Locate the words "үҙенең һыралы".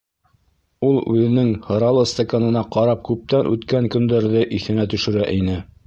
1.01-2.07